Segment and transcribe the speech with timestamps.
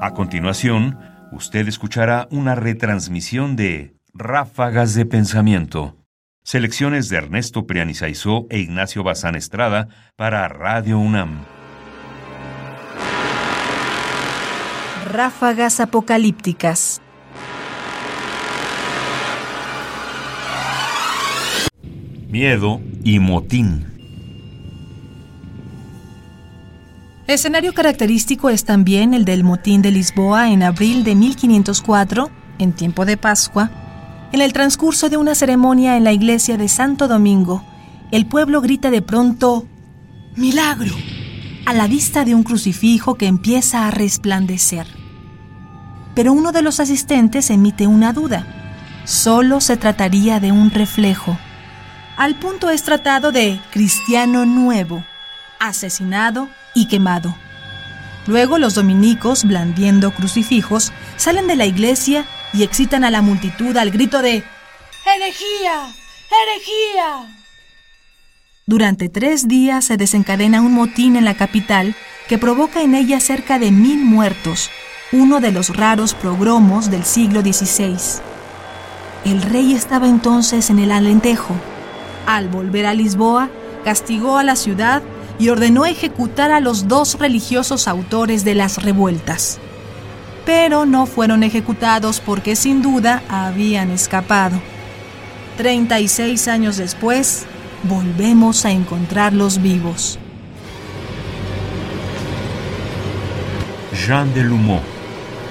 [0.00, 0.96] A continuación,
[1.32, 5.96] usted escuchará una retransmisión de Ráfagas de Pensamiento,
[6.44, 11.44] selecciones de Ernesto Prianizaizó e Ignacio Bazán Estrada para Radio UNAM.
[15.10, 17.02] Ráfagas apocalípticas.
[22.28, 23.97] Miedo y motín.
[27.28, 33.04] Escenario característico es también el del motín de Lisboa en abril de 1504, en tiempo
[33.04, 33.70] de Pascua.
[34.32, 37.62] En el transcurso de una ceremonia en la iglesia de Santo Domingo,
[38.10, 39.66] el pueblo grita de pronto
[40.36, 40.94] ¡Milagro!
[41.66, 44.86] a la vista de un crucifijo que empieza a resplandecer.
[46.14, 48.46] Pero uno de los asistentes emite una duda.
[49.04, 51.38] Solo se trataría de un reflejo
[52.18, 55.04] al punto es tratado de cristiano nuevo,
[55.60, 57.34] asesinado y quemado.
[58.26, 63.90] Luego los dominicos, blandiendo crucifijos, salen de la iglesia y excitan a la multitud al
[63.90, 64.44] grito de
[65.06, 65.94] ¡Herejía!
[66.30, 67.34] ¡Herejía!
[68.66, 71.94] Durante tres días se desencadena un motín en la capital
[72.28, 74.70] que provoca en ella cerca de mil muertos,
[75.10, 77.96] uno de los raros progromos del siglo XVI.
[79.24, 81.54] El rey estaba entonces en el Alentejo
[82.28, 83.48] al volver a Lisboa,
[83.84, 85.02] castigó a la ciudad
[85.38, 89.58] y ordenó ejecutar a los dos religiosos autores de las revueltas.
[90.44, 94.60] Pero no fueron ejecutados porque sin duda habían escapado.
[95.58, 97.46] 36 años después,
[97.84, 100.18] volvemos a encontrarlos vivos.
[104.06, 104.80] Jean de Lumeau,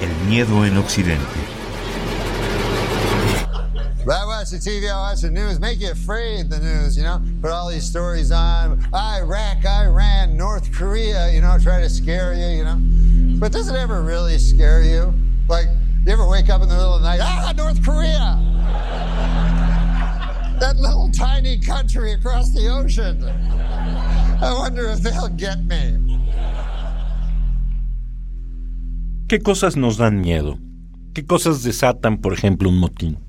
[0.00, 1.57] El miedo en Occidente.
[4.02, 7.20] I watch the TV, I watch the news, make you afraid, the news, you know?
[7.42, 12.58] Put all these stories on Iraq, Iran, North Korea, you know, try to scare you,
[12.58, 12.78] you know?
[13.38, 15.12] But does it ever really scare you?
[15.48, 15.66] Like,
[16.06, 18.38] you ever wake up in the middle of the night, ah, North Korea!
[20.60, 23.24] that little tiny country across the ocean.
[24.40, 25.98] I wonder if they'll get me.
[29.28, 30.58] ¿Qué cosas nos dan miedo?
[31.12, 33.27] ¿Qué cosas desatan, por ejemplo, un motín?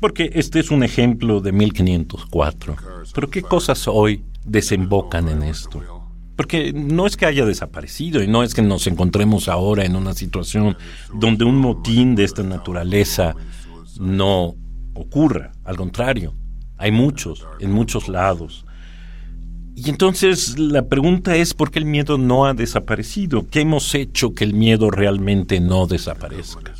[0.00, 2.76] Porque este es un ejemplo de 1504.
[3.14, 5.82] Pero ¿qué cosas hoy desembocan en esto?
[6.36, 10.14] Porque no es que haya desaparecido y no es que nos encontremos ahora en una
[10.14, 10.76] situación
[11.12, 13.34] donde un motín de esta naturaleza
[14.00, 14.54] no
[14.94, 15.52] ocurra.
[15.64, 16.34] Al contrario,
[16.78, 18.64] hay muchos, en muchos lados.
[19.76, 23.46] Y entonces la pregunta es por qué el miedo no ha desaparecido.
[23.48, 26.72] ¿Qué hemos hecho que el miedo realmente no desaparezca?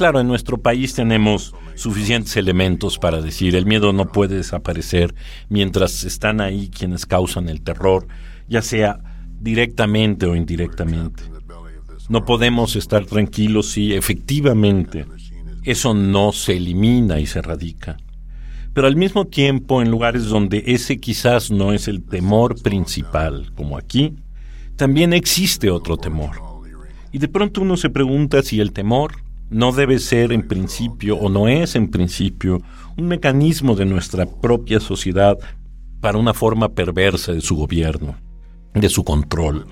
[0.00, 5.14] Claro, en nuestro país tenemos suficientes elementos para decir el miedo no puede desaparecer
[5.50, 8.08] mientras están ahí quienes causan el terror,
[8.48, 9.00] ya sea
[9.42, 11.22] directamente o indirectamente.
[12.08, 15.04] No podemos estar tranquilos si efectivamente
[15.64, 17.98] eso no se elimina y se erradica.
[18.72, 23.76] Pero al mismo tiempo, en lugares donde ese quizás no es el temor principal, como
[23.76, 24.14] aquí,
[24.76, 26.40] también existe otro temor.
[27.12, 31.28] Y de pronto uno se pregunta si el temor no debe ser en principio o
[31.28, 32.62] no es en principio
[32.96, 35.38] un mecanismo de nuestra propia sociedad
[36.00, 38.14] para una forma perversa de su gobierno,
[38.72, 39.66] de su control.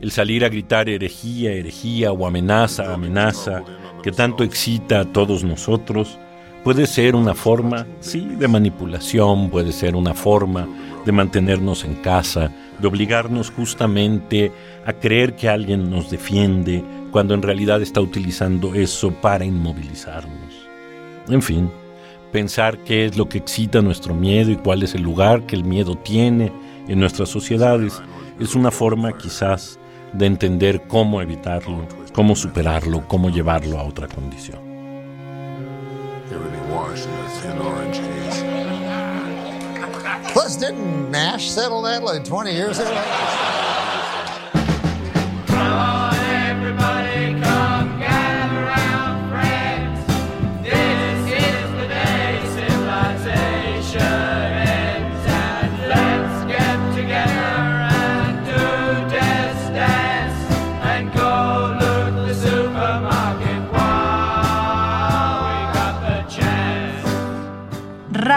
[0.00, 3.62] El salir a gritar herejía, herejía o amenaza, amenaza,
[4.02, 6.18] que tanto excita a todos nosotros,
[6.62, 10.68] puede ser una forma, sí, de manipulación, puede ser una forma
[11.04, 14.52] de mantenernos en casa, de obligarnos justamente
[14.84, 20.68] a creer que alguien nos defiende, cuando en realidad está utilizando eso para inmovilizarnos.
[21.28, 21.70] En fin,
[22.32, 25.64] pensar qué es lo que excita nuestro miedo y cuál es el lugar que el
[25.64, 26.52] miedo tiene
[26.88, 28.00] en nuestras sociedades
[28.38, 29.78] es una forma quizás
[30.12, 34.60] de entender cómo evitarlo, cómo superarlo, cómo llevarlo a otra condición.
[40.32, 43.65] Plus, didn't Nash settle that like 20 years ago?